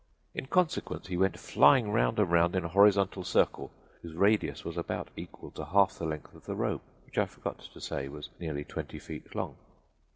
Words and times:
In 0.33 0.47
consequence 0.47 1.09
he 1.09 1.15
went 1.15 1.37
flying 1.37 1.91
round 1.91 2.17
and 2.17 2.31
round 2.31 2.55
in 2.55 2.63
a 2.65 2.69
horizontal 2.69 3.23
circle 3.23 3.69
whose 4.01 4.15
radius 4.15 4.65
was 4.65 4.75
about 4.75 5.09
equal 5.15 5.51
to 5.51 5.63
half 5.63 5.99
the 5.99 6.05
length 6.05 6.33
of 6.33 6.45
the 6.45 6.55
rope, 6.55 6.81
which 7.05 7.19
I 7.19 7.27
forgot 7.27 7.59
to 7.59 7.79
say 7.79 8.07
was 8.07 8.29
nearly 8.39 8.63
twenty 8.63 8.97
feet 8.97 9.35
long. 9.35 9.57